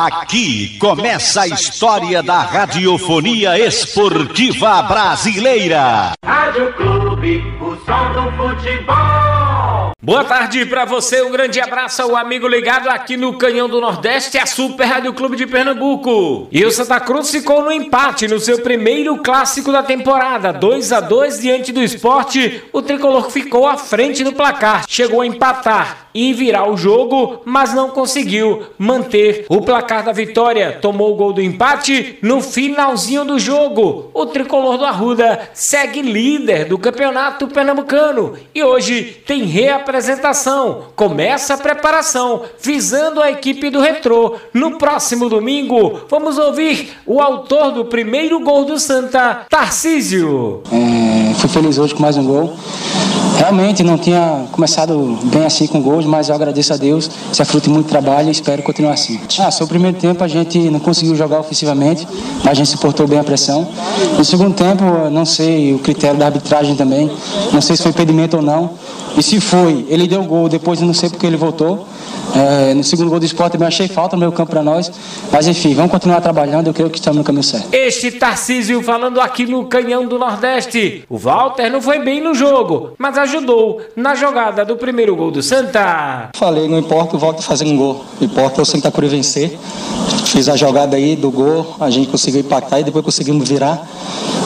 Aqui 0.00 0.78
começa 0.78 1.40
a 1.40 1.48
história 1.48 2.22
da 2.22 2.38
radiofonia 2.38 3.58
esportiva 3.58 4.80
brasileira. 4.82 6.12
Rádio 6.24 6.72
Clube, 6.74 7.42
o 7.60 7.74
som 7.84 8.12
do 8.12 8.30
futebol. 8.36 9.90
Boa 10.00 10.24
tarde 10.24 10.64
para 10.66 10.84
você, 10.84 11.20
um 11.22 11.32
grande 11.32 11.60
abraço 11.60 12.00
ao 12.00 12.16
amigo 12.16 12.46
ligado 12.46 12.88
aqui 12.88 13.16
no 13.16 13.36
Canhão 13.36 13.68
do 13.68 13.80
Nordeste, 13.80 14.38
a 14.38 14.46
Super 14.46 14.86
Rádio 14.86 15.12
Clube 15.12 15.36
de 15.36 15.48
Pernambuco. 15.48 16.46
E 16.52 16.64
o 16.64 16.70
Santa 16.70 17.00
Cruz 17.00 17.32
ficou 17.32 17.64
no 17.64 17.72
empate 17.72 18.28
no 18.28 18.38
seu 18.38 18.60
primeiro 18.60 19.18
clássico 19.18 19.72
da 19.72 19.82
temporada, 19.82 20.52
2 20.52 20.92
a 20.92 21.00
2 21.00 21.40
diante 21.40 21.72
do 21.72 21.82
esporte. 21.82 22.62
O 22.72 22.80
tricolor 22.80 23.30
ficou 23.30 23.66
à 23.66 23.76
frente 23.76 24.22
do 24.22 24.32
placar, 24.32 24.84
chegou 24.88 25.22
a 25.22 25.26
empatar 25.26 26.07
e 26.14 26.32
virar 26.32 26.70
o 26.70 26.76
jogo, 26.76 27.42
mas 27.44 27.74
não 27.74 27.90
conseguiu 27.90 28.62
manter 28.78 29.46
o 29.48 29.60
placar 29.60 30.04
da 30.04 30.12
vitória. 30.12 30.78
Tomou 30.80 31.12
o 31.12 31.16
gol 31.16 31.32
do 31.32 31.42
empate 31.42 32.18
no 32.22 32.40
finalzinho 32.40 33.24
do 33.24 33.38
jogo. 33.38 34.10
O 34.12 34.26
tricolor 34.26 34.78
do 34.78 34.84
Arruda 34.84 35.50
segue 35.54 36.02
líder 36.02 36.64
do 36.64 36.78
campeonato 36.78 37.48
pernambucano 37.48 38.34
e 38.54 38.62
hoje 38.62 39.22
tem 39.26 39.44
reapresentação. 39.44 40.86
Começa 40.96 41.54
a 41.54 41.58
preparação 41.58 42.42
visando 42.60 43.22
a 43.22 43.30
equipe 43.30 43.70
do 43.70 43.80
Retrô. 43.80 44.36
No 44.52 44.78
próximo 44.78 45.28
domingo, 45.28 46.02
vamos 46.08 46.38
ouvir 46.38 46.96
o 47.06 47.20
autor 47.20 47.72
do 47.72 47.84
primeiro 47.84 48.40
gol 48.40 48.64
do 48.64 48.78
Santa, 48.78 49.46
Tarcísio. 49.48 50.62
É, 50.72 51.07
fui 51.38 51.48
feliz 51.48 51.78
hoje 51.78 51.94
com 51.94 52.02
mais 52.02 52.16
um 52.16 52.24
gol. 52.24 52.52
Realmente 53.36 53.84
não 53.84 53.96
tinha 53.96 54.46
começado 54.50 55.16
bem 55.24 55.44
assim 55.44 55.68
com 55.68 55.80
gols, 55.80 56.04
mas 56.04 56.28
eu 56.28 56.34
agradeço 56.34 56.72
a 56.72 56.76
Deus. 56.76 57.08
Isso 57.32 57.40
é 57.40 57.44
fruto 57.44 57.68
de 57.68 57.70
muito 57.70 57.88
trabalho 57.88 58.28
e 58.28 58.32
espero 58.32 58.60
continuar 58.64 58.94
assim. 58.94 59.20
Ah, 59.38 59.50
seu 59.50 59.66
primeiro 59.66 59.96
tempo 59.96 60.24
a 60.24 60.28
gente 60.28 60.58
não 60.70 60.80
conseguiu 60.80 61.14
jogar 61.14 61.38
ofensivamente, 61.38 62.06
mas 62.42 62.48
a 62.48 62.54
gente 62.54 62.68
suportou 62.70 63.06
bem 63.06 63.20
a 63.20 63.24
pressão. 63.24 63.68
No 64.16 64.24
segundo 64.24 64.54
tempo, 64.54 64.82
não 65.12 65.24
sei 65.24 65.72
o 65.72 65.78
critério 65.78 66.18
da 66.18 66.26
arbitragem 66.26 66.74
também, 66.74 67.08
não 67.52 67.60
sei 67.60 67.76
se 67.76 67.82
foi 67.84 67.92
impedimento 67.92 68.36
ou 68.36 68.42
não. 68.42 68.70
E 69.16 69.22
se 69.22 69.40
foi, 69.40 69.86
ele 69.88 70.08
deu 70.08 70.24
gol, 70.24 70.48
depois 70.48 70.80
eu 70.80 70.86
não 70.86 70.94
sei 70.94 71.08
porque 71.08 71.26
ele 71.26 71.36
voltou. 71.36 71.86
É, 72.34 72.74
no 72.74 72.84
segundo 72.84 73.10
gol 73.10 73.18
do 73.18 73.26
esporte 73.26 73.52
também 73.52 73.68
achei 73.68 73.88
falta 73.88 74.16
no 74.16 74.20
meio 74.20 74.32
campo 74.32 74.50
para 74.50 74.62
nós. 74.62 74.90
Mas 75.32 75.46
enfim, 75.46 75.74
vamos 75.74 75.90
continuar 75.90 76.20
trabalhando, 76.20 76.68
eu 76.68 76.74
creio 76.74 76.90
que 76.90 76.98
estamos 76.98 77.18
no 77.18 77.24
caminho 77.24 77.42
certo. 77.42 77.68
Este 77.72 78.12
Tarcísio 78.12 78.82
falando 78.82 79.20
aqui 79.20 79.46
no 79.46 79.66
Canhão 79.66 80.06
do 80.06 80.18
Nordeste. 80.18 81.04
O 81.08 81.16
Walter 81.16 81.70
não 81.70 81.80
foi 81.80 81.98
bem 82.00 82.20
no 82.20 82.34
jogo, 82.34 82.92
mas 82.98 83.16
ajudou 83.18 83.80
na 83.96 84.14
jogada 84.14 84.64
do 84.64 84.76
primeiro 84.76 85.16
gol 85.16 85.30
do 85.30 85.42
Santa. 85.42 86.30
Falei, 86.34 86.68
não 86.68 86.78
importa 86.78 87.16
o 87.16 87.18
Walter 87.18 87.42
fazer 87.42 87.64
um 87.64 87.76
gol, 87.76 88.04
importa 88.20 88.62
o 88.62 88.66
Santa 88.66 88.90
Cruz 88.90 89.10
vencer. 89.10 89.58
Fiz 90.26 90.48
a 90.48 90.56
jogada 90.56 90.96
aí 90.96 91.16
do 91.16 91.30
gol, 91.30 91.76
a 91.80 91.90
gente 91.90 92.08
conseguiu 92.08 92.40
empatar 92.40 92.80
e 92.80 92.84
depois 92.84 93.04
conseguimos 93.04 93.48
virar. 93.48 93.86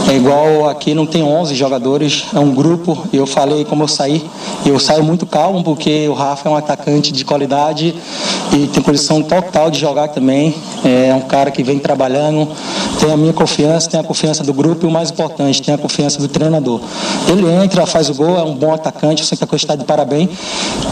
É 0.09 0.17
igual 0.17 0.69
aqui 0.69 0.95
não 0.95 1.07
tem 1.07 1.23
11 1.23 1.55
jogadores, 1.55 2.25
é 2.35 2.39
um 2.39 2.53
grupo. 2.55 3.07
Eu 3.13 3.27
falei 3.27 3.65
como 3.65 3.85
eu 3.85 3.89
saí, 3.89 4.25
eu 4.67 4.79
saio 4.79 5.03
muito 5.03 5.25
calmo 5.25 5.63
porque 5.63 6.09
o 6.09 6.13
Rafa 6.13 6.49
é 6.49 6.53
um 6.53 6.57
atacante 6.57 7.13
de 7.13 7.25
qualidade 7.25 7.95
e 8.53 8.67
tem 8.67 8.83
condição 8.83 9.23
total 9.23 9.71
de 9.71 9.79
jogar 9.79 10.09
também. 10.09 10.55
É 10.85 11.15
um 11.15 11.23
cara 11.23 11.51
que 11.51 11.63
vem 11.63 11.79
trabalhando, 11.79 12.49
tem 13.01 13.13
a 13.13 13.17
minha 13.17 13.33
confiança, 13.33 13.89
tem 13.89 13.99
a 13.99 14.03
confiança 14.03 14.43
do 14.43 14.53
grupo 14.53 14.85
e 14.85 14.89
o 14.89 14.91
mais 14.91 15.11
importante, 15.11 15.63
tem 15.63 15.75
a 15.75 15.79
confiança 15.79 16.19
do 16.21 16.29
treinador. 16.29 16.81
Ele 17.29 17.49
entra, 17.51 17.87
faz 17.87 18.11
o 18.11 18.15
gol, 18.15 18.37
é 18.37 18.43
um 18.43 18.55
bom 18.55 18.75
atacante, 18.75 19.23
o 19.23 19.27
Santa 19.27 19.47
Cruz 19.47 19.63
está 19.63 19.77
de 19.77 19.85
parabéns. 19.85 20.31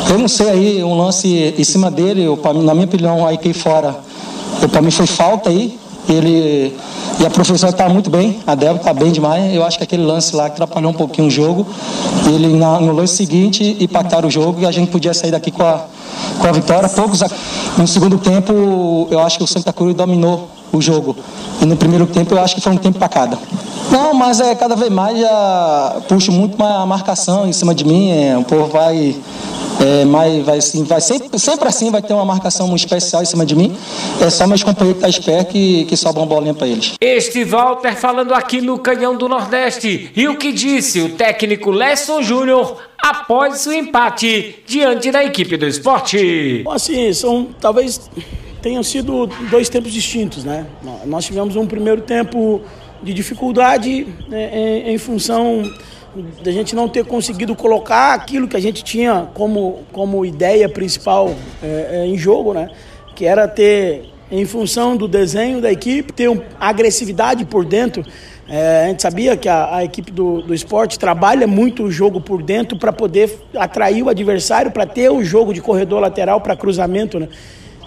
Eu 0.08 0.18
não 0.18 0.28
sei 0.28 0.48
aí, 0.48 0.84
um 0.84 0.96
lance 0.96 1.54
em 1.56 1.64
cima 1.64 1.90
dele, 1.90 2.22
eu, 2.22 2.38
na 2.62 2.74
minha 2.74 2.86
opinião, 2.86 3.26
aí 3.26 3.36
que 3.36 3.52
fora, 3.52 3.96
para 4.70 4.80
mim 4.80 4.90
foi 4.90 5.06
falta 5.06 5.50
aí. 5.50 5.78
Ele 6.08 6.76
e 7.20 7.26
a 7.26 7.28
professora 7.28 7.70
está 7.70 7.86
muito 7.86 8.08
bem, 8.08 8.40
a 8.46 8.54
Débora 8.54 8.78
está 8.78 8.94
bem 8.94 9.12
demais. 9.12 9.54
Eu 9.54 9.62
acho 9.62 9.76
que 9.76 9.84
aquele 9.84 10.02
lance 10.02 10.34
lá 10.34 10.46
atrapalhou 10.46 10.90
um 10.90 10.94
pouquinho 10.94 11.28
o 11.28 11.30
jogo. 11.30 11.66
Ele 12.26 12.48
no 12.48 12.92
lance 12.92 13.16
seguinte 13.16 13.76
impactaram 13.78 14.26
o 14.28 14.30
jogo 14.30 14.62
e 14.62 14.66
a 14.66 14.70
gente 14.70 14.90
podia 14.90 15.12
sair 15.12 15.30
daqui 15.30 15.50
com 15.50 15.62
a, 15.62 15.84
com 16.38 16.46
a 16.46 16.52
vitória. 16.52 16.88
Poucos 16.88 17.22
no 17.76 17.86
segundo 17.86 18.16
tempo, 18.16 19.06
eu 19.10 19.20
acho 19.20 19.36
que 19.36 19.44
o 19.44 19.46
Santa 19.46 19.70
Cruz 19.70 19.94
dominou 19.94 20.48
o 20.72 20.80
jogo. 20.80 21.14
E 21.60 21.66
no 21.66 21.76
primeiro 21.76 22.06
tempo 22.06 22.34
eu 22.34 22.40
acho 22.40 22.54
que 22.54 22.60
foi 22.60 22.72
um 22.72 22.78
tempo 22.78 22.98
para 22.98 23.08
cada. 23.08 23.38
Não, 23.90 24.14
mas 24.14 24.40
é 24.40 24.54
cada 24.54 24.74
vez 24.74 24.90
mais 24.90 25.18
já 25.18 25.96
puxo 26.08 26.32
muito 26.32 26.62
a 26.62 26.86
marcação 26.86 27.46
em 27.46 27.52
cima 27.52 27.74
de 27.74 27.84
mim. 27.84 28.12
É, 28.12 28.38
o 28.38 28.44
povo 28.44 28.66
vai 28.66 29.14
é, 29.78 30.04
mas 30.04 30.44
vai, 30.44 30.58
assim, 30.58 30.84
vai 30.84 31.00
sempre, 31.00 31.38
sempre 31.38 31.68
assim 31.68 31.90
vai 31.90 32.02
ter 32.02 32.12
uma 32.12 32.24
marcação 32.24 32.66
muito 32.66 32.80
especial 32.80 33.22
em 33.22 33.26
cima 33.26 33.46
de 33.46 33.54
mim. 33.54 33.76
É 34.20 34.28
só 34.30 34.46
meus 34.46 34.62
companheiros 34.62 35.02
que 35.02 35.08
estão 35.08 35.22
tá 35.24 35.32
espertos 35.32 35.52
que, 35.52 35.84
que 35.84 35.96
sobram 35.96 36.26
bolinha 36.26 36.54
para 36.54 36.66
eles. 36.66 36.94
Este 37.00 37.44
Walter 37.44 37.94
falando 37.94 38.34
aqui 38.34 38.60
no 38.60 38.78
Canhão 38.78 39.16
do 39.16 39.28
Nordeste. 39.28 40.10
E 40.14 40.28
o 40.28 40.36
que 40.36 40.52
disse 40.52 41.00
o 41.00 41.10
técnico 41.10 41.70
Lesson 41.70 42.22
Júnior 42.22 42.76
após 42.98 43.66
o 43.66 43.72
empate 43.72 44.62
diante 44.66 45.10
da 45.10 45.24
equipe 45.24 45.56
do 45.56 45.66
esporte? 45.66 46.64
Assim, 46.68 47.12
são 47.12 47.48
talvez 47.60 48.10
tenham 48.60 48.82
sido 48.82 49.26
dois 49.50 49.68
tempos 49.68 49.92
distintos, 49.92 50.44
né? 50.44 50.66
Nós 51.06 51.24
tivemos 51.24 51.56
um 51.56 51.66
primeiro 51.66 52.02
tempo 52.02 52.60
de 53.02 53.14
dificuldade 53.14 54.06
né, 54.28 54.50
em, 54.52 54.94
em 54.94 54.98
função 54.98 55.62
da 56.42 56.50
gente 56.50 56.74
não 56.74 56.88
ter 56.88 57.04
conseguido 57.04 57.54
colocar 57.54 58.14
aquilo 58.14 58.48
que 58.48 58.56
a 58.56 58.60
gente 58.60 58.82
tinha 58.82 59.28
como, 59.34 59.80
como 59.92 60.24
ideia 60.24 60.68
principal 60.68 61.34
é, 61.62 61.88
é, 61.92 62.06
em 62.06 62.16
jogo, 62.16 62.52
né? 62.52 62.70
Que 63.14 63.24
era 63.24 63.46
ter, 63.46 64.08
em 64.30 64.44
função 64.44 64.96
do 64.96 65.06
desenho 65.06 65.60
da 65.60 65.70
equipe, 65.70 66.12
ter 66.12 66.28
um, 66.28 66.40
agressividade 66.58 67.44
por 67.44 67.64
dentro. 67.64 68.04
É, 68.48 68.84
a 68.84 68.88
gente 68.88 69.02
sabia 69.02 69.36
que 69.36 69.48
a, 69.48 69.76
a 69.76 69.84
equipe 69.84 70.10
do, 70.10 70.42
do 70.42 70.52
esporte 70.52 70.98
trabalha 70.98 71.46
muito 71.46 71.84
o 71.84 71.90
jogo 71.90 72.20
por 72.20 72.42
dentro 72.42 72.76
para 72.76 72.92
poder 72.92 73.38
atrair 73.56 74.02
o 74.02 74.08
adversário, 74.08 74.72
para 74.72 74.86
ter 74.86 75.10
o 75.10 75.22
jogo 75.22 75.54
de 75.54 75.60
corredor 75.60 76.00
lateral 76.00 76.40
para 76.40 76.56
cruzamento, 76.56 77.20
né? 77.20 77.28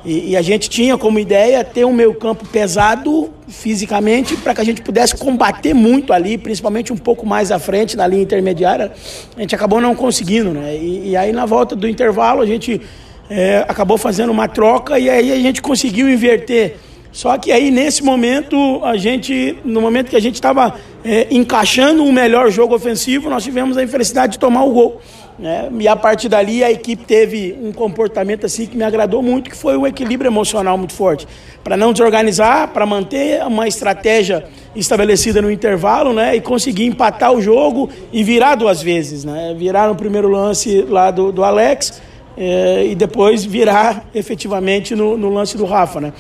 E, 0.06 0.32
e, 0.32 0.38
a 0.38 0.42
gente 0.42 0.70
tinha 0.70 0.98
como 0.98 1.18
ideia 1.18 1.64
ter 1.64 1.86
um 1.86 1.94
meio 1.94 2.14
campo 2.14 2.46
pesado 2.46 3.30
fisicamente 3.48 4.36
para 4.36 4.54
que 4.54 4.60
a 4.60 4.64
gente 4.64 4.82
pudesse 4.82 5.16
combater 5.16 5.74
muito 5.74 6.12
ali, 6.12 6.38
principalmente 6.38 6.92
um 6.92 6.98
pouco 6.98 7.26
mais 7.26 7.52
à 7.52 7.60
frente 7.60 7.96
na 7.96 8.06
linha 8.06 8.22
intermediária. 8.22 8.92
A 9.38 9.40
gente 9.40 9.56
acabou 9.56 9.80
não 9.80 9.96
conseguindo, 9.96 10.52
né? 10.52 10.76
E, 10.76 11.12
e 11.12 11.18
aí 11.18 11.32
na 11.32 11.46
volta 11.46 11.74
do 11.74 11.88
intervalo 11.88 12.42
a 12.42 12.46
gente 12.46 12.82
é, 13.30 13.66
acabou 13.68 13.98
fazendo 13.98 14.30
uma 14.30 14.48
troca 14.48 15.00
e 15.00 15.10
aí 15.10 15.32
a 15.32 15.40
gente 15.40 15.62
conseguiu 15.62 16.10
inverter. 16.10 16.76
Só 17.14 17.38
que 17.38 17.52
aí 17.52 17.72
nesse 17.72 18.04
momento 18.04 18.84
a 18.84 18.98
gente, 18.98 19.58
no 19.64 19.80
momento 19.80 20.10
que 20.10 20.16
a 20.16 20.22
gente 20.22 20.36
estava 20.36 20.76
é, 21.06 21.28
encaixando 21.32 22.04
um 22.04 22.12
melhor 22.12 22.52
jogo 22.52 22.76
ofensivo, 22.76 23.30
nós 23.30 23.44
tivemos 23.44 23.78
a 23.78 23.84
infelicidade 23.84 24.34
de 24.34 24.40
tomar 24.40 24.64
o 24.64 24.72
gol. 24.72 25.02
Né? 25.38 25.68
E 25.80 25.88
a 25.88 25.96
partir 25.96 26.30
dali 26.30 26.64
a 26.64 26.72
equipe 26.72 27.04
teve 27.06 27.58
um 27.62 27.72
comportamento 27.72 28.46
assim 28.46 28.68
que 28.68 28.78
me 28.78 28.84
agradou 28.84 29.22
muito, 29.22 29.50
que 29.50 29.56
foi 29.56 29.76
um 29.76 29.88
equilíbrio 29.88 30.30
emocional 30.30 30.78
muito 30.78 30.94
forte. 30.94 31.28
Para 31.64 31.76
não 31.76 31.92
desorganizar, 31.92 32.68
para 32.70 32.86
manter 32.86 33.44
uma 33.44 33.68
estratégia 33.68 34.46
estabelecida 34.76 35.42
no 35.42 35.50
intervalo, 35.50 36.14
né? 36.14 36.36
E 36.36 36.42
conseguir 36.42 36.86
empatar 36.86 37.34
o 37.34 37.42
jogo 37.42 37.90
e 38.12 38.24
virar 38.24 38.56
duas 38.56 38.82
vezes, 38.82 39.24
né? 39.24 39.56
Virar 39.58 39.88
no 39.88 39.96
primeiro 39.96 40.30
lance 40.30 40.82
lá 40.84 41.10
do, 41.10 41.32
do 41.32 41.44
Alex 41.44 42.02
é, 42.38 42.86
e 42.86 42.96
depois 42.96 43.44
virar 43.44 44.06
efetivamente 44.14 44.96
no, 44.96 45.18
no 45.18 45.30
lance 45.30 45.58
do 45.58 45.66
Rafa, 45.66 46.00
né? 46.00 46.14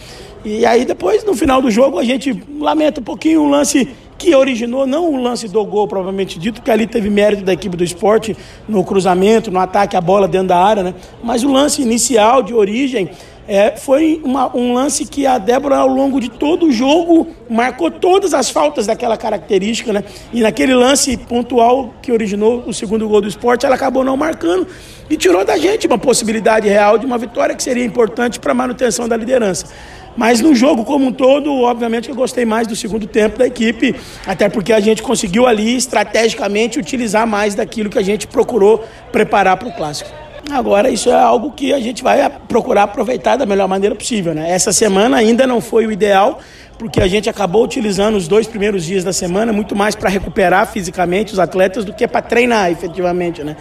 E 0.45 0.65
aí 0.65 0.83
depois, 0.85 1.23
no 1.23 1.33
final 1.33 1.61
do 1.61 1.71
jogo, 1.71 1.97
a 1.97 2.03
gente 2.03 2.37
lamenta 2.59 2.99
um 2.99 3.03
pouquinho 3.03 3.43
o 3.43 3.49
lance 3.49 3.87
que 4.17 4.35
originou 4.35 4.85
não 4.85 5.13
o 5.13 5.21
lance 5.21 5.47
do 5.47 5.63
gol, 5.65 5.87
provavelmente 5.87 6.39
dito, 6.39 6.61
que 6.61 6.71
ali 6.71 6.87
teve 6.87 7.09
mérito 7.09 7.43
da 7.43 7.53
equipe 7.53 7.75
do 7.75 7.83
esporte 7.83 8.35
no 8.67 8.83
cruzamento, 8.83 9.51
no 9.51 9.59
ataque, 9.59 9.95
a 9.95 10.01
bola 10.01 10.27
dentro 10.27 10.49
da 10.49 10.57
área, 10.57 10.83
né? 10.83 10.93
Mas 11.23 11.43
o 11.43 11.51
lance 11.51 11.81
inicial 11.81 12.41
de 12.41 12.53
origem 12.53 13.09
é, 13.47 13.75
foi 13.75 14.21
uma, 14.23 14.55
um 14.55 14.73
lance 14.73 15.05
que 15.05 15.27
a 15.27 15.37
Débora, 15.37 15.77
ao 15.77 15.87
longo 15.87 16.19
de 16.19 16.29
todo 16.29 16.67
o 16.67 16.71
jogo, 16.71 17.27
marcou 17.49 17.91
todas 17.91 18.33
as 18.33 18.49
faltas 18.49 18.87
daquela 18.87 19.17
característica, 19.17 19.91
né? 19.91 20.03
E 20.31 20.41
naquele 20.41 20.73
lance 20.73 21.17
pontual 21.17 21.93
que 22.01 22.11
originou 22.11 22.63
o 22.65 22.73
segundo 22.73 23.07
gol 23.07 23.21
do 23.21 23.27
esporte, 23.27 23.65
ela 23.65 23.75
acabou 23.75 24.03
não 24.03 24.15
marcando 24.15 24.65
e 25.09 25.17
tirou 25.17 25.43
da 25.43 25.57
gente 25.57 25.85
uma 25.87 25.97
possibilidade 25.97 26.67
real 26.69 26.97
de 26.97 27.05
uma 27.05 27.17
vitória 27.17 27.53
que 27.55 27.61
seria 27.61 27.83
importante 27.83 28.39
para 28.39 28.51
a 28.51 28.55
manutenção 28.55 29.07
da 29.07 29.17
liderança. 29.17 29.67
Mas 30.15 30.39
no 30.39 30.53
jogo 30.53 30.85
como 30.85 31.07
um 31.07 31.11
todo, 31.11 31.51
obviamente 31.61 32.07
eu 32.07 32.15
gostei 32.15 32.45
mais 32.45 32.67
do 32.67 32.75
segundo 32.75 33.07
tempo 33.07 33.39
da 33.39 33.47
equipe, 33.47 33.95
até 34.25 34.47
porque 34.47 34.71
a 34.71 34.79
gente 34.79 35.01
conseguiu 35.01 35.47
ali 35.47 35.75
estrategicamente 35.75 36.79
utilizar 36.79 37.27
mais 37.27 37.55
daquilo 37.55 37.89
que 37.89 37.97
a 37.97 38.03
gente 38.03 38.27
procurou 38.27 38.85
preparar 39.11 39.57
para 39.57 39.67
o 39.67 39.73
clássico. 39.73 40.22
Agora, 40.51 40.89
isso 40.89 41.09
é 41.09 41.13
algo 41.13 41.51
que 41.51 41.73
a 41.73 41.79
gente 41.79 42.03
vai 42.03 42.29
procurar 42.47 42.83
aproveitar 42.83 43.37
da 43.37 43.45
melhor 43.45 43.67
maneira 43.67 43.95
possível. 43.95 44.33
Né? 44.33 44.49
Essa 44.49 44.73
semana 44.73 45.17
ainda 45.17 45.47
não 45.47 45.61
foi 45.61 45.85
o 45.85 45.91
ideal, 45.91 46.39
porque 46.77 47.01
a 47.01 47.07
gente 47.07 47.29
acabou 47.29 47.63
utilizando 47.63 48.15
os 48.15 48.27
dois 48.27 48.47
primeiros 48.47 48.83
dias 48.83 49.03
da 49.03 49.13
semana 49.13 49.53
muito 49.53 49.75
mais 49.75 49.95
para 49.95 50.09
recuperar 50.09 50.71
fisicamente 50.71 51.33
os 51.33 51.39
atletas 51.39 51.85
do 51.85 51.93
que 51.93 52.07
para 52.07 52.21
treinar 52.21 52.71
efetivamente. 52.71 53.43
Né? 53.43 53.55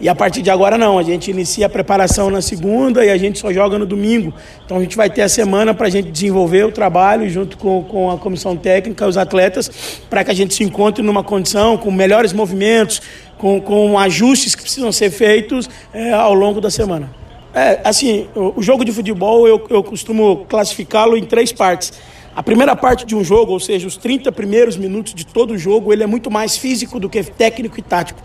E 0.00 0.08
a 0.08 0.14
partir 0.14 0.42
de 0.42 0.50
agora 0.50 0.78
não, 0.78 0.98
a 0.98 1.02
gente 1.02 1.30
inicia 1.30 1.66
a 1.66 1.68
preparação 1.68 2.30
na 2.30 2.40
segunda 2.40 3.04
e 3.04 3.10
a 3.10 3.16
gente 3.16 3.38
só 3.38 3.52
joga 3.52 3.78
no 3.78 3.86
domingo. 3.86 4.32
Então 4.64 4.76
a 4.76 4.80
gente 4.80 4.96
vai 4.96 5.10
ter 5.10 5.22
a 5.22 5.28
semana 5.28 5.74
para 5.74 5.86
a 5.86 5.90
gente 5.90 6.10
desenvolver 6.10 6.64
o 6.64 6.70
trabalho 6.70 7.28
junto 7.28 7.58
com, 7.58 7.82
com 7.82 8.10
a 8.10 8.18
comissão 8.18 8.56
técnica, 8.56 9.06
os 9.06 9.16
atletas, 9.16 10.00
para 10.08 10.22
que 10.22 10.30
a 10.30 10.34
gente 10.34 10.54
se 10.54 10.62
encontre 10.62 11.02
numa 11.02 11.24
condição 11.24 11.76
com 11.76 11.90
melhores 11.90 12.32
movimentos, 12.32 13.02
com, 13.36 13.60
com 13.60 13.98
ajustes 13.98 14.54
que 14.54 14.62
precisam 14.62 14.92
ser 14.92 15.10
feitos 15.10 15.68
é, 15.92 16.12
ao 16.12 16.34
longo 16.34 16.60
da 16.60 16.70
semana. 16.70 17.10
É, 17.52 17.80
assim, 17.82 18.28
o, 18.36 18.60
o 18.60 18.62
jogo 18.62 18.84
de 18.84 18.92
futebol 18.92 19.48
eu, 19.48 19.66
eu 19.68 19.82
costumo 19.82 20.46
classificá-lo 20.48 21.16
em 21.16 21.24
três 21.24 21.50
partes. 21.50 21.92
A 22.38 22.42
primeira 22.44 22.76
parte 22.76 23.04
de 23.04 23.16
um 23.16 23.24
jogo, 23.24 23.50
ou 23.50 23.58
seja, 23.58 23.88
os 23.88 23.96
30 23.96 24.30
primeiros 24.30 24.76
minutos 24.76 25.12
de 25.12 25.26
todo 25.26 25.54
o 25.54 25.58
jogo, 25.58 25.92
ele 25.92 26.04
é 26.04 26.06
muito 26.06 26.30
mais 26.30 26.56
físico 26.56 27.00
do 27.00 27.10
que 27.10 27.20
técnico 27.24 27.80
e 27.80 27.82
tático. 27.82 28.22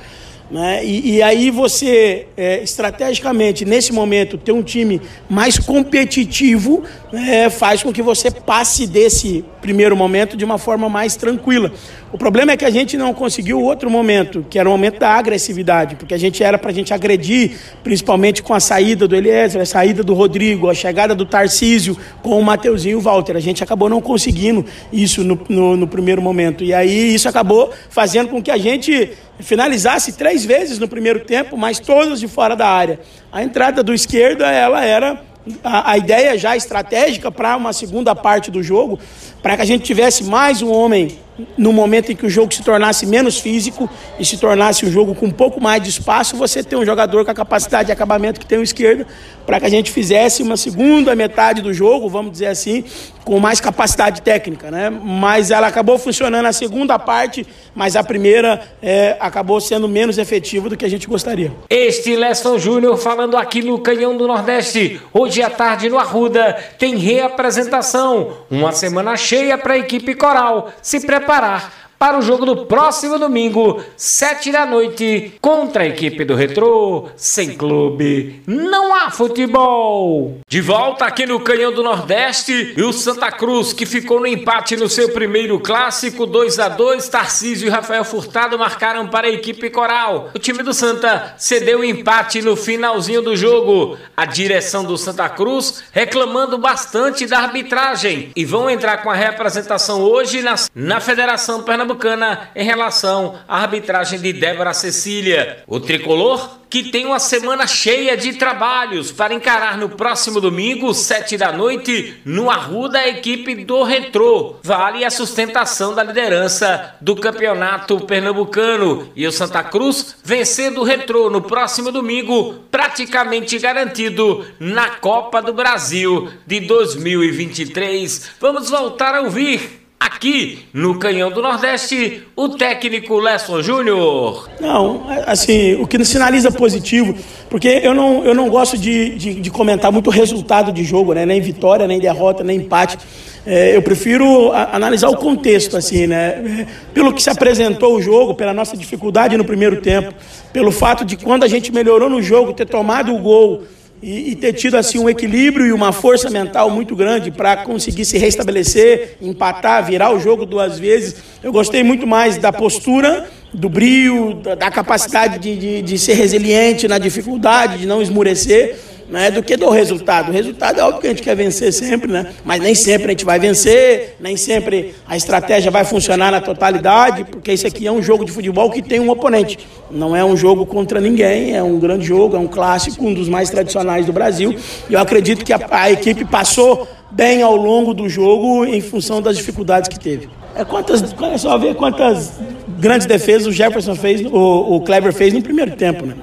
Né? 0.52 0.86
E, 0.86 1.16
e, 1.16 1.24
aí 1.24 1.50
você, 1.50 2.28
é, 2.38 2.62
estrategicamente, 2.62 3.66
nesse 3.66 3.92
momento, 3.92 4.38
ter 4.38 4.52
um 4.52 4.62
time 4.62 5.02
mais 5.28 5.58
competitivo 5.58 6.84
né, 7.12 7.50
faz 7.50 7.82
com 7.82 7.92
que 7.92 8.04
você 8.04 8.30
passe 8.30 8.86
desse 8.86 9.44
primeiro 9.64 9.96
momento 9.96 10.36
de 10.36 10.44
uma 10.44 10.58
forma 10.58 10.90
mais 10.90 11.16
tranquila. 11.16 11.72
O 12.12 12.18
problema 12.18 12.52
é 12.52 12.58
que 12.58 12.66
a 12.66 12.70
gente 12.70 12.98
não 12.98 13.14
conseguiu 13.14 13.62
outro 13.62 13.90
momento, 13.90 14.46
que 14.50 14.60
era 14.60 14.68
o 14.68 14.72
momento 14.74 15.00
da 15.00 15.12
agressividade, 15.12 15.96
porque 15.96 16.14
a 16.14 16.18
gente 16.18 16.44
era 16.44 16.58
para 16.58 16.70
a 16.70 16.74
gente 16.74 16.94
agredir, 16.94 17.58
principalmente 17.82 18.44
com 18.44 18.54
a 18.54 18.60
saída 18.60 19.08
do 19.08 19.16
Eliezer, 19.16 19.62
a 19.62 19.66
saída 19.66 20.04
do 20.04 20.14
Rodrigo, 20.14 20.70
a 20.70 20.74
chegada 20.74 21.16
do 21.16 21.26
Tarcísio 21.26 21.98
com 22.22 22.38
o 22.38 22.44
Mateuzinho 22.44 22.92
e 22.92 22.96
o 22.98 23.00
Walter. 23.00 23.38
A 23.38 23.40
gente 23.40 23.64
acabou 23.64 23.88
não 23.88 24.02
conseguindo 24.02 24.66
isso 24.92 25.24
no, 25.24 25.40
no, 25.48 25.78
no 25.78 25.88
primeiro 25.88 26.22
momento. 26.22 26.62
E 26.62 26.74
aí 26.74 27.16
isso 27.16 27.30
acabou 27.30 27.72
fazendo 27.90 28.28
com 28.28 28.44
que 28.44 28.52
a 28.52 28.58
gente 28.58 29.14
finalizasse 29.40 30.12
três 30.12 30.44
vezes 30.44 30.78
no 30.78 30.90
primeiro 30.90 31.22
tempo, 31.22 31.56
mas 31.56 31.80
todas 31.80 32.20
de 32.20 32.28
fora 32.28 32.54
da 32.54 32.68
área. 32.68 33.00
A 33.32 33.42
entrada 33.42 33.82
do 33.82 33.94
esquerda, 33.94 34.52
ela 34.52 34.84
era 34.84 35.33
a, 35.64 35.92
a 35.92 35.98
ideia 35.98 36.38
já 36.38 36.56
estratégica 36.56 37.32
para 37.32 37.56
uma 37.56 37.74
segunda 37.74 38.16
parte 38.16 38.50
do 38.50 38.64
jogo, 38.64 39.00
para 39.42 39.56
que 39.56 39.62
a 39.62 39.66
gente 39.66 39.84
tivesse 39.84 40.24
mais 40.24 40.62
um 40.62 40.72
homem 40.72 41.20
no 41.58 41.74
momento 41.74 42.12
em 42.12 42.16
que 42.16 42.26
o 42.26 42.30
jogo 42.30 42.54
se 42.54 42.64
tornasse 42.64 43.06
menos 43.06 43.40
físico 43.40 43.90
e 44.20 44.26
se 44.26 44.38
tornasse 44.38 44.86
um 44.86 44.92
jogo 44.92 45.16
com 45.16 45.26
um 45.26 45.32
pouco 45.32 45.60
mais 45.60 45.82
de 45.82 45.90
espaço, 45.90 46.38
você 46.38 46.64
ter 46.64 46.76
um 46.76 46.86
jogador 46.86 47.26
com 47.26 47.32
a 47.32 47.34
capacidade 47.34 47.88
de 47.88 47.92
acabamento 47.92 48.40
que 48.40 48.46
tem 48.46 48.60
o 48.60 48.64
esquerdo, 48.64 49.06
para 49.46 49.60
que 49.60 49.66
a 49.66 49.70
gente 49.70 49.92
fizesse 49.92 50.44
uma 50.44 50.56
segunda 50.56 51.16
metade 51.16 51.62
do 51.62 51.74
jogo, 51.74 52.08
vamos 52.08 52.32
dizer 52.32 52.48
assim, 52.48 52.84
com 53.26 53.40
mais 53.40 53.60
capacidade 53.60 54.22
técnica, 54.22 54.70
né? 54.70 54.90
Mas 54.90 55.52
ela 55.52 55.68
acabou 55.68 55.98
funcionando 55.98 56.46
a 56.46 56.54
segunda 56.54 57.00
parte, 57.00 57.46
mas 57.74 57.96
a 57.96 58.04
primeira 58.04 58.62
é, 58.82 59.18
acabou 59.20 59.60
sendo 59.60 59.88
menos 59.88 60.18
efetiva 60.18 60.70
do 60.70 60.78
que 60.78 60.86
a 60.86 60.90
gente 60.90 61.08
gostaria. 61.08 61.52
Este 61.70 62.16
Leston 62.16 62.58
Júnior 62.60 62.98
falando 62.98 63.38
aqui 63.38 63.62
no 63.62 63.80
Canhão 63.80 64.16
do 64.16 64.28
Nordeste. 64.28 65.02
Hoje 65.14 65.42
à 65.42 65.50
tarde 65.50 65.90
no 65.90 65.98
Arruda 65.98 66.58
tem 66.78 66.96
reapresentação. 66.96 68.34
Uma 68.50 68.72
semana 68.72 69.16
cheia 69.18 69.58
para 69.58 69.74
a 69.74 69.78
equipe 69.78 70.14
coral 70.16 70.72
se 70.82 71.00
preparar 71.00 71.23
preparar 71.24 71.72
para 72.04 72.20
o 72.20 72.22
jogo 72.22 72.46
do 72.46 72.66
próximo 72.66 73.18
domingo, 73.18 73.82
sete 73.96 74.52
da 74.52 74.66
noite, 74.66 75.36
contra 75.40 75.84
a 75.84 75.88
equipe 75.88 76.26
do 76.26 76.36
Retrô. 76.36 77.08
Sem 77.16 77.56
clube, 77.56 78.44
não 78.46 78.94
há 78.94 79.10
futebol. 79.10 80.40
De 80.46 80.60
volta 80.60 81.06
aqui 81.06 81.26
no 81.26 81.40
Canhão 81.40 81.72
do 81.72 81.82
Nordeste, 81.82 82.74
e 82.76 82.84
o 82.84 82.92
Santa 82.92 83.32
Cruz, 83.32 83.72
que 83.72 83.86
ficou 83.86 84.20
no 84.20 84.28
empate 84.28 84.76
no 84.76 84.90
seu 84.90 85.14
primeiro 85.14 85.58
clássico, 85.62 86.26
2 86.26 86.60
a 86.60 86.68
2 86.68 87.08
Tarcísio 87.08 87.68
e 87.68 87.72
Rafael 87.72 88.04
Furtado 88.04 88.60
marcaram 88.60 89.08
para 89.08 89.28
a 89.28 89.32
equipe 89.32 89.70
coral. 89.70 90.30
O 90.36 90.40
time 90.40 90.62
do 90.62 90.74
Santa 90.74 91.36
cedeu 91.38 91.80
o 91.80 91.86
empate 91.86 92.42
no 92.42 92.58
finalzinho 92.58 93.22
do 93.22 93.34
jogo. 93.34 93.98
A 94.18 94.26
direção 94.26 94.84
do 94.84 94.98
Santa 94.98 95.30
Cruz 95.30 95.86
reclamando 95.94 96.58
bastante 96.58 97.26
da 97.26 97.40
arbitragem 97.40 98.30
e 98.36 98.44
vão 98.44 98.70
entrar 98.70 98.98
com 98.98 99.10
a 99.10 99.16
representação 99.16 100.02
hoje 100.02 100.42
na, 100.42 100.56
na 100.76 101.00
Federação 101.00 101.64
Pernambucana 101.64 101.93
Pernambucana 101.94 102.50
em 102.56 102.64
relação 102.64 103.36
à 103.48 103.62
arbitragem 103.62 104.20
de 104.20 104.34
Débora 104.34 104.74
Cecília. 104.74 105.64
O 105.68 105.80
tricolor 105.80 106.60
que 106.70 106.90
tem 106.90 107.06
uma 107.06 107.20
semana 107.20 107.68
cheia 107.68 108.18
de 108.18 108.34
trabalhos 108.34 109.12
para 109.12 109.32
encarar 109.32 109.78
no 109.78 109.90
próximo 109.90 110.42
domingo, 110.42 110.92
sete 110.92 111.38
da 111.38 111.52
noite, 111.52 112.20
no 112.26 112.50
Arruda, 112.50 112.98
a 112.98 113.08
equipe 113.08 113.64
do 113.64 113.84
Retrô. 113.84 114.56
Vale 114.64 115.06
a 115.06 115.12
sustentação 115.12 115.94
da 115.94 116.02
liderança 116.04 116.96
do 117.00 117.16
campeonato 117.16 118.00
pernambucano. 118.00 119.12
E 119.16 119.28
o 119.28 119.32
Santa 119.32 119.64
Cruz 119.64 120.16
vencendo 120.24 120.82
o 120.82 120.84
Retrô 120.84 121.30
no 121.30 121.44
próximo 121.44 121.92
domingo, 121.92 122.56
praticamente 122.72 123.60
garantido 123.60 124.44
na 124.60 124.90
Copa 124.90 125.44
do 125.44 125.54
Brasil 125.54 126.32
de 126.48 126.60
2023. 126.62 128.32
Vamos 128.40 128.72
voltar 128.72 129.14
a 129.14 129.22
ouvir 129.22 129.83
Aqui 130.04 130.66
no 130.74 131.00
Canhão 131.00 131.32
do 131.32 131.42
Nordeste, 131.42 132.24
o 132.36 132.50
técnico 132.50 133.18
Lesson 133.20 133.62
Júnior. 133.62 134.50
Não, 134.60 135.06
assim, 135.26 135.76
o 135.76 135.88
que 135.88 136.04
sinaliza 136.04 136.52
positivo, 136.52 137.16
porque 137.50 137.70
eu 137.82 137.96
não, 137.96 138.22
eu 138.26 138.36
não 138.36 138.50
gosto 138.50 138.78
de, 138.78 139.16
de, 139.16 139.36
de 139.36 139.50
comentar 139.50 139.94
muito 139.94 140.10
resultado 140.10 140.74
de 140.74 140.84
jogo, 140.84 141.14
né? 141.14 141.26
nem 141.26 141.40
vitória, 141.40 141.88
nem 141.88 142.02
derrota, 142.02 142.44
nem 142.44 142.58
empate. 142.58 142.98
É, 143.46 143.74
eu 143.74 143.82
prefiro 143.82 144.52
a, 144.52 144.76
analisar 144.76 145.08
o 145.08 145.16
contexto, 145.16 145.78
assim, 145.78 146.06
né? 146.06 146.68
Pelo 146.94 147.14
que 147.14 147.24
se 147.24 147.30
apresentou 147.30 147.96
o 147.96 148.02
jogo, 148.02 148.36
pela 148.36 148.54
nossa 148.54 148.76
dificuldade 148.76 149.38
no 149.38 149.46
primeiro 149.46 149.80
tempo, 149.80 150.14
pelo 150.52 150.74
fato 150.74 151.06
de 151.06 151.16
quando 151.16 151.46
a 151.46 151.48
gente 151.48 151.72
melhorou 151.72 152.10
no 152.10 152.22
jogo, 152.22 152.52
ter 152.52 152.66
tomado 152.66 153.16
o 153.16 153.20
gol 153.20 153.64
e, 154.04 154.32
e, 154.32 154.36
ter 154.36 154.52
tido 154.52 154.76
assim 154.76 155.00
um 155.00 155.10
equilíbrio 155.10 155.66
e 155.66 155.72
uma 155.72 155.94
força 155.94 156.30
mental 156.30 156.70
muito 156.70 156.94
grande 156.94 157.32
para 157.32 157.58
conseguir 157.58 158.04
se 158.04 158.18
restabelecer, 158.18 159.16
empatar, 159.22 159.86
virar 159.86 160.14
o 160.14 160.20
jogo 160.20 160.46
duas 160.46 160.78
vezes. 160.78 161.16
Eu 161.42 161.54
gostei 161.54 161.84
muito 161.84 162.06
mais 162.06 162.38
da 162.38 162.52
postura, 162.52 163.30
do 163.54 163.70
brio, 163.70 164.34
da, 164.34 164.56
da 164.56 164.70
capacidade 164.70 165.40
de, 165.40 165.56
de, 165.56 165.82
de 165.82 165.98
ser 165.98 166.16
resiliente 166.16 166.86
na 166.86 166.98
dificuldade, 166.98 167.78
de 167.78 167.86
não 167.86 168.02
esmurecer 168.02 168.76
né, 169.10 169.32
do 169.32 169.44
que 169.44 169.56
do 169.56 169.70
resultado. 169.70 170.30
O 170.30 170.32
resultado 170.32 170.80
é 170.80 170.84
óbvio 170.84 171.02
que 171.02 171.08
a 171.08 171.10
gente 171.12 171.22
quer 171.22 171.36
vencer 171.36 171.72
sempre, 171.72 172.12
né? 172.12 172.34
Mas 172.44 172.62
nem 172.62 172.74
sempre 172.76 173.08
a 173.08 173.10
gente 173.10 173.26
vai 173.26 173.40
vencer, 173.40 174.16
nem 174.20 174.36
sempre 174.38 174.96
a 175.08 175.16
estratégia 175.16 175.70
vai 175.70 175.84
funcionar 175.86 176.32
na 176.32 176.42
totalidade, 176.42 177.24
porque 177.26 177.52
isso 177.54 177.68
aqui 177.68 177.86
é 177.88 177.92
um 177.92 178.02
jogo 178.02 178.26
de 178.26 178.32
futebol 178.32 178.70
que 178.70 178.82
tem 178.82 179.00
um 179.00 179.10
oponente. 179.10 179.60
Não 179.92 180.16
é 180.16 180.24
um 180.24 180.36
jogo 180.36 180.66
contra 180.66 181.00
ninguém, 181.00 181.56
é 181.56 181.64
um 181.64 181.80
grande 181.80 182.06
jogo, 182.06 182.36
é 182.36 182.40
um 182.40 182.48
clássico, 182.48 183.06
um 183.06 183.14
dos 183.14 183.30
mais 183.30 183.50
tradicionais 183.50 184.06
do 184.06 184.14
Brasil. 184.14 184.56
E 184.90 184.94
eu 184.94 185.00
acredito 185.00 185.46
que 185.46 185.54
a, 185.54 185.60
a 185.70 185.92
equipe 185.92 186.26
passou 186.26 186.88
bem 187.12 187.42
ao 187.42 187.56
longo 187.56 187.94
do 187.94 188.10
jogo 188.10 188.66
em 188.66 188.82
função 188.82 189.22
das 189.22 189.38
dificuldades 189.38 189.88
que 189.88 190.00
teve. 190.00 190.30
É 190.56 190.64
quantas, 190.64 191.04
é 191.04 191.38
só 191.38 191.58
ver 191.58 191.76
quantas 191.76 192.34
grandes 192.80 193.08
defesas 193.08 193.48
o 193.48 193.52
Jefferson 193.52 193.96
fez, 193.96 194.22
o, 194.22 194.76
o 194.76 194.82
Kleber 194.82 195.14
fez 195.14 195.34
no 195.34 195.42
primeiro 195.42 195.76
tempo, 195.76 196.06
né? 196.06 196.16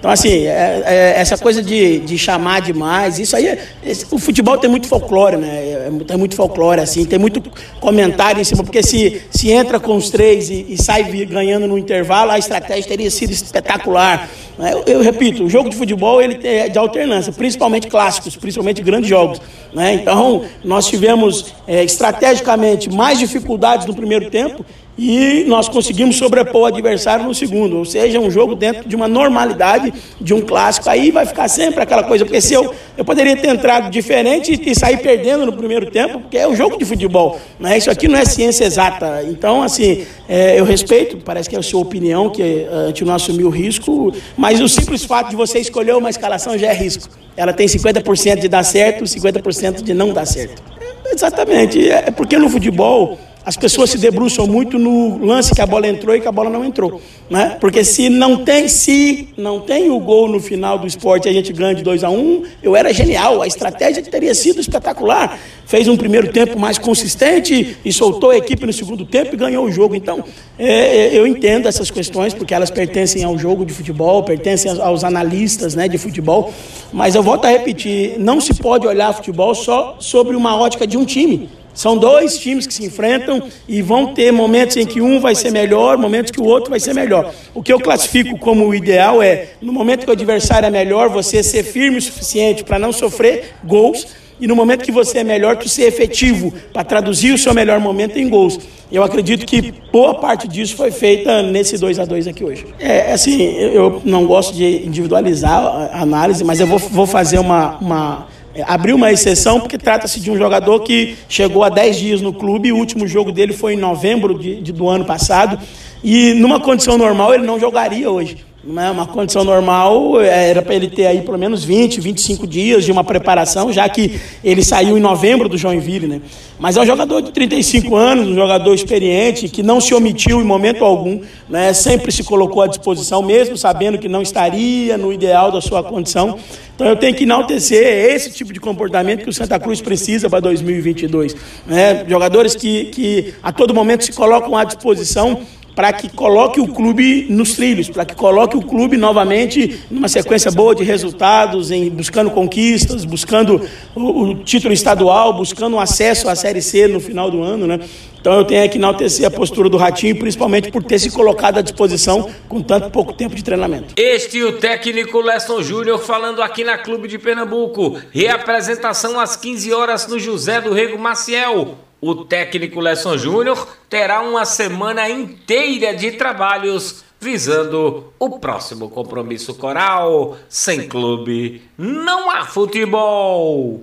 Então, 0.00 0.10
assim, 0.10 0.46
é, 0.46 0.82
é, 0.86 1.14
essa 1.20 1.36
coisa 1.36 1.62
de, 1.62 2.00
de 2.00 2.16
chamar 2.16 2.62
demais, 2.62 3.18
isso 3.18 3.36
aí, 3.36 3.48
é, 3.48 3.58
esse, 3.84 4.06
o 4.10 4.18
futebol 4.18 4.56
tem 4.56 4.70
muito 4.70 4.88
folclore, 4.88 5.36
né? 5.36 5.48
É, 5.48 5.90
tem 6.06 6.16
muito 6.16 6.34
folclore, 6.34 6.80
assim, 6.80 7.04
tem 7.04 7.18
muito 7.18 7.42
comentário 7.80 8.40
em 8.40 8.44
cima, 8.44 8.64
porque 8.64 8.82
se, 8.82 9.20
se 9.30 9.50
entra 9.50 9.78
com 9.78 9.94
os 9.94 10.08
três 10.08 10.48
e, 10.48 10.64
e 10.70 10.82
sai 10.82 11.02
ganhando 11.26 11.66
no 11.66 11.76
intervalo, 11.76 12.30
a 12.30 12.38
estratégia 12.38 12.88
teria 12.88 13.10
sido 13.10 13.30
espetacular. 13.30 14.26
Né? 14.58 14.72
Eu, 14.72 14.84
eu, 14.86 15.02
repito, 15.02 15.44
o 15.44 15.50
jogo 15.50 15.68
de 15.68 15.76
futebol 15.76 16.22
ele 16.22 16.40
é 16.48 16.70
de 16.70 16.78
alternância, 16.78 17.30
principalmente 17.30 17.86
clássicos, 17.86 18.34
principalmente 18.36 18.82
grandes 18.82 19.10
jogos. 19.10 19.38
Né? 19.74 19.92
Então, 19.92 20.44
nós 20.64 20.86
tivemos 20.86 21.54
é, 21.68 21.84
estrategicamente 21.84 22.88
mais 22.88 23.18
dificuldades 23.18 23.84
no 23.86 23.94
primeiro 23.94 24.30
tempo 24.30 24.64
e 25.02 25.44
nós 25.44 25.66
conseguimos 25.66 26.16
sobrepor 26.16 26.60
o 26.60 26.66
adversário 26.66 27.24
no 27.24 27.34
segundo, 27.34 27.78
ou 27.78 27.86
seja, 27.86 28.20
um 28.20 28.30
jogo 28.30 28.54
dentro 28.54 28.86
de 28.86 28.94
uma 28.94 29.08
normalidade 29.08 29.94
de 30.20 30.34
um 30.34 30.42
clássico. 30.42 30.90
Aí 30.90 31.10
vai 31.10 31.24
ficar 31.24 31.48
sempre 31.48 31.82
aquela 31.82 32.02
coisa, 32.02 32.22
porque 32.26 32.38
se 32.38 32.52
eu, 32.52 32.74
eu 32.98 33.02
poderia 33.02 33.34
ter 33.34 33.48
entrado 33.48 33.90
diferente 33.90 34.60
e 34.62 34.74
sair 34.74 34.98
perdendo 34.98 35.46
no 35.46 35.54
primeiro 35.54 35.90
tempo, 35.90 36.20
porque 36.20 36.36
é 36.36 36.46
um 36.46 36.54
jogo 36.54 36.76
de 36.76 36.84
futebol, 36.84 37.40
né? 37.58 37.78
isso 37.78 37.90
aqui 37.90 38.08
não 38.08 38.18
é 38.18 38.26
ciência 38.26 38.66
exata. 38.66 39.22
Então, 39.26 39.62
assim, 39.62 40.04
é, 40.28 40.60
eu 40.60 40.66
respeito, 40.66 41.16
parece 41.16 41.48
que 41.48 41.56
é 41.56 41.58
a 41.58 41.62
sua 41.62 41.80
opinião, 41.80 42.28
que 42.28 42.66
a 42.70 42.88
gente 42.88 43.02
não 43.02 43.14
assumiu 43.14 43.46
o 43.46 43.50
risco, 43.50 44.12
mas 44.36 44.60
o 44.60 44.68
simples 44.68 45.02
fato 45.02 45.30
de 45.30 45.36
você 45.36 45.60
escolher 45.60 45.96
uma 45.96 46.10
escalação 46.10 46.58
já 46.58 46.66
é 46.66 46.74
risco. 46.74 47.08
Ela 47.38 47.54
tem 47.54 47.66
50% 47.66 48.38
de 48.38 48.48
dar 48.48 48.62
certo, 48.64 49.04
50% 49.04 49.82
de 49.82 49.94
não 49.94 50.12
dar 50.12 50.26
certo. 50.26 50.62
Exatamente, 51.10 51.90
é 51.90 52.10
porque 52.10 52.36
no 52.36 52.50
futebol 52.50 53.18
as 53.44 53.56
pessoas 53.56 53.90
se 53.90 53.98
debruçam 53.98 54.46
muito 54.46 54.78
no 54.78 55.24
lance 55.24 55.54
que 55.54 55.60
a 55.62 55.66
bola 55.66 55.88
entrou 55.88 56.14
e 56.14 56.20
que 56.20 56.28
a 56.28 56.32
bola 56.32 56.50
não 56.50 56.62
entrou, 56.62 57.00
né? 57.28 57.56
Porque 57.58 57.82
se 57.82 58.10
não 58.10 58.44
tem 58.44 58.68
se 58.68 59.28
não 59.36 59.60
tem 59.60 59.90
o 59.90 59.98
gol 59.98 60.28
no 60.28 60.40
final 60.40 60.78
do 60.78 60.86
esporte 60.86 61.28
a 61.28 61.32
gente 61.32 61.52
ganha 61.52 61.74
de 61.74 61.82
2 61.82 62.04
a 62.04 62.10
1, 62.10 62.18
um, 62.18 62.42
eu 62.62 62.76
era 62.76 62.92
genial, 62.92 63.40
a 63.40 63.46
estratégia 63.46 64.02
teria 64.02 64.34
sido 64.34 64.60
espetacular. 64.60 65.38
Fez 65.64 65.88
um 65.88 65.96
primeiro 65.96 66.32
tempo 66.32 66.58
mais 66.58 66.78
consistente 66.78 67.76
e 67.84 67.92
soltou 67.92 68.30
a 68.30 68.36
equipe 68.36 68.66
no 68.66 68.72
segundo 68.72 69.06
tempo 69.06 69.34
e 69.34 69.38
ganhou 69.38 69.64
o 69.64 69.70
jogo. 69.70 69.94
Então, 69.94 70.24
é, 70.58 71.06
é 71.06 71.18
eu 71.18 71.26
entendo 71.26 71.68
essas 71.68 71.90
questões 71.90 72.34
porque 72.34 72.52
elas 72.52 72.70
pertencem 72.70 73.22
ao 73.24 73.38
jogo 73.38 73.64
de 73.64 73.72
futebol, 73.72 74.22
pertencem 74.24 74.70
aos 74.80 75.04
analistas, 75.04 75.74
né, 75.74 75.88
de 75.88 75.96
futebol, 75.96 76.52
mas 76.92 77.14
eu 77.14 77.22
volto 77.22 77.44
a 77.44 77.48
repetir, 77.48 78.18
não 78.18 78.40
se 78.40 78.52
pode 78.54 78.86
olhar 78.86 79.14
futebol 79.14 79.54
só 79.54 79.96
sobre 79.98 80.36
uma 80.36 80.56
ótica 80.56 80.86
de 80.86 80.98
um 80.98 81.04
time. 81.04 81.48
São 81.80 81.96
dois 81.96 82.38
times 82.38 82.66
que 82.66 82.74
se 82.74 82.84
enfrentam 82.84 83.42
e 83.66 83.80
vão 83.80 84.12
ter 84.12 84.30
momentos 84.30 84.76
em 84.76 84.84
que 84.84 85.00
um 85.00 85.18
vai 85.18 85.34
ser 85.34 85.50
melhor, 85.50 85.96
momentos 85.96 86.30
que 86.30 86.38
o 86.38 86.44
outro 86.44 86.68
vai 86.68 86.78
ser 86.78 86.92
melhor. 86.92 87.32
O 87.54 87.62
que 87.62 87.72
eu 87.72 87.80
classifico 87.80 88.38
como 88.38 88.66
o 88.66 88.74
ideal 88.74 89.22
é, 89.22 89.52
no 89.62 89.72
momento 89.72 90.04
que 90.04 90.10
o 90.10 90.12
adversário 90.12 90.66
é 90.66 90.70
melhor, 90.70 91.08
você 91.08 91.42
ser 91.42 91.62
firme 91.62 91.96
o 91.96 92.02
suficiente 92.02 92.62
para 92.62 92.78
não 92.78 92.92
sofrer 92.92 93.54
gols, 93.64 94.08
e 94.38 94.46
no 94.46 94.54
momento 94.54 94.84
que 94.84 94.92
você 94.92 95.20
é 95.20 95.24
melhor, 95.24 95.56
tu 95.56 95.70
ser 95.70 95.84
efetivo 95.84 96.52
para 96.70 96.84
traduzir 96.84 97.32
o 97.32 97.38
seu 97.38 97.54
melhor 97.54 97.80
momento 97.80 98.18
em 98.18 98.28
gols. 98.28 98.60
Eu 98.92 99.02
acredito 99.02 99.46
que 99.46 99.72
boa 99.90 100.12
parte 100.16 100.46
disso 100.46 100.76
foi 100.76 100.90
feita 100.90 101.42
nesse 101.42 101.78
2 101.78 101.98
a 101.98 102.04
2 102.04 102.26
aqui 102.26 102.44
hoje. 102.44 102.66
É 102.78 103.10
assim, 103.12 103.40
eu 103.40 104.02
não 104.04 104.26
gosto 104.26 104.54
de 104.54 104.86
individualizar 104.86 105.90
a 105.94 106.02
análise, 106.02 106.44
mas 106.44 106.60
eu 106.60 106.66
vou, 106.66 106.78
vou 106.78 107.06
fazer 107.06 107.38
uma, 107.38 107.78
uma 107.78 108.26
é, 108.26 108.29
abriu 108.66 108.96
uma 108.96 109.12
exceção 109.12 109.60
porque 109.60 109.78
trata-se 109.78 110.20
de 110.20 110.30
um 110.30 110.36
jogador 110.36 110.80
que 110.80 111.16
chegou 111.28 111.62
há 111.62 111.68
10 111.68 111.96
dias 111.96 112.20
no 112.20 112.32
clube, 112.32 112.72
o 112.72 112.76
último 112.76 113.06
jogo 113.06 113.30
dele 113.30 113.52
foi 113.52 113.74
em 113.74 113.76
novembro 113.76 114.38
de, 114.38 114.60
de, 114.60 114.72
do 114.72 114.88
ano 114.88 115.04
passado, 115.04 115.58
e 116.02 116.34
numa 116.34 116.60
condição 116.60 116.98
normal 116.98 117.34
ele 117.34 117.46
não 117.46 117.58
jogaria 117.58 118.10
hoje. 118.10 118.49
Né? 118.62 118.90
Uma 118.90 119.06
condição 119.06 119.42
normal 119.42 120.20
é, 120.20 120.50
era 120.50 120.60
para 120.60 120.74
ele 120.74 120.88
ter 120.88 121.06
aí 121.06 121.22
pelo 121.22 121.38
menos 121.38 121.64
20, 121.64 121.98
25 121.98 122.46
dias 122.46 122.84
de 122.84 122.92
uma 122.92 123.02
preparação, 123.02 123.72
já 123.72 123.88
que 123.88 124.20
ele 124.44 124.62
saiu 124.62 124.98
em 124.98 125.00
novembro 125.00 125.48
do 125.48 125.56
Joinville. 125.56 126.06
Né? 126.06 126.20
Mas 126.58 126.76
é 126.76 126.82
um 126.82 126.86
jogador 126.86 127.22
de 127.22 127.32
35 127.32 127.96
anos, 127.96 128.28
um 128.28 128.34
jogador 128.34 128.74
experiente, 128.74 129.48
que 129.48 129.62
não 129.62 129.80
se 129.80 129.94
omitiu 129.94 130.42
em 130.42 130.44
momento 130.44 130.84
algum, 130.84 131.20
né? 131.48 131.72
sempre 131.72 132.12
se 132.12 132.22
colocou 132.22 132.62
à 132.62 132.66
disposição, 132.66 133.22
mesmo 133.22 133.56
sabendo 133.56 133.98
que 133.98 134.08
não 134.08 134.20
estaria 134.20 134.98
no 134.98 135.10
ideal 135.10 135.50
da 135.50 135.62
sua 135.62 135.82
condição. 135.82 136.38
Então 136.74 136.86
eu 136.86 136.96
tenho 136.96 137.14
que 137.14 137.24
enaltecer 137.24 137.82
esse 138.14 138.30
tipo 138.30 138.52
de 138.52 138.60
comportamento 138.60 139.22
que 139.22 139.28
o 139.30 139.32
Santa 139.32 139.58
Cruz 139.58 139.80
precisa 139.80 140.28
para 140.28 140.40
2022. 140.40 141.34
Né? 141.66 142.04
Jogadores 142.06 142.54
que, 142.54 142.86
que 142.86 143.34
a 143.42 143.52
todo 143.52 143.74
momento 143.74 144.04
se 144.04 144.12
colocam 144.12 144.56
à 144.56 144.64
disposição 144.64 145.40
para 145.80 145.94
que 145.94 146.10
coloque 146.10 146.60
o 146.60 146.68
clube 146.68 147.26
nos 147.30 147.54
trilhos, 147.54 147.88
para 147.88 148.04
que 148.04 148.14
coloque 148.14 148.54
o 148.54 148.60
clube 148.60 148.98
novamente 148.98 149.80
numa 149.90 150.10
sequência 150.10 150.50
boa 150.50 150.74
de 150.74 150.84
resultados, 150.84 151.70
em 151.70 151.88
buscando 151.88 152.30
conquistas, 152.30 153.06
buscando 153.06 153.66
o, 153.94 154.24
o 154.24 154.34
título 154.44 154.74
estadual, 154.74 155.32
buscando 155.32 155.76
um 155.76 155.80
acesso 155.80 156.28
à 156.28 156.36
Série 156.36 156.60
C 156.60 156.86
no 156.86 157.00
final 157.00 157.30
do 157.30 157.42
ano, 157.42 157.66
né? 157.66 157.80
Então 158.20 158.34
eu 158.34 158.44
tenho 158.44 158.68
que 158.68 158.76
enaltecer 158.76 159.26
a 159.26 159.30
postura 159.30 159.70
do 159.70 159.78
Ratinho, 159.78 160.18
principalmente 160.18 160.70
por 160.70 160.82
ter 160.82 160.98
se 160.98 161.10
colocado 161.10 161.56
à 161.56 161.62
disposição 161.62 162.28
com 162.46 162.60
tanto 162.60 162.90
pouco 162.90 163.14
tempo 163.14 163.34
de 163.34 163.42
treinamento. 163.42 163.94
Este 163.96 164.36
e 164.36 164.44
o 164.44 164.58
técnico 164.58 165.18
Lesson 165.22 165.62
Júnior 165.62 165.98
falando 165.98 166.42
aqui 166.42 166.62
na 166.62 166.76
Clube 166.76 167.08
de 167.08 167.18
Pernambuco. 167.18 167.98
Reapresentação 168.10 169.18
às 169.18 169.34
15 169.34 169.72
horas 169.72 170.06
no 170.06 170.18
José 170.18 170.60
do 170.60 170.74
Rego 170.74 170.98
Maciel. 170.98 171.78
O 172.00 172.24
técnico 172.24 172.80
Lesson 172.80 173.18
Júnior 173.18 173.68
terá 173.88 174.22
uma 174.22 174.46
semana 174.46 175.08
inteira 175.10 175.94
de 175.94 176.12
trabalhos 176.12 177.04
visando 177.20 178.10
o 178.18 178.38
próximo 178.38 178.88
compromisso 178.88 179.54
coral. 179.54 180.38
Sem 180.48 180.88
clube, 180.88 181.62
não 181.76 182.30
há 182.30 182.46
futebol. 182.46 183.78